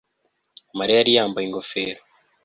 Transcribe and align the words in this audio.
Mariya 0.77 0.97
yari 0.99 1.11
yambaye 1.17 1.45
ingofero 1.45 2.01